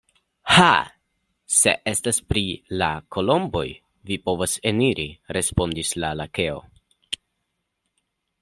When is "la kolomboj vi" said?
2.83-4.19